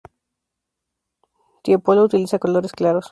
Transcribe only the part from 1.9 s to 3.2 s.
utiliza colores claros.